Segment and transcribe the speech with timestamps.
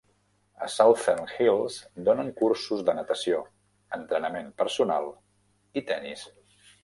[0.67, 1.75] A Southern Hills
[2.07, 3.43] donen cursos de natació,
[3.99, 5.09] entrenament personal
[5.83, 6.27] i tenis.